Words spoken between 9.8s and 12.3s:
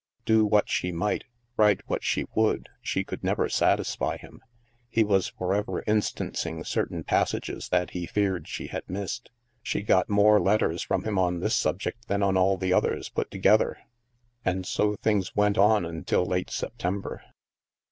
got more letters from him on this subject than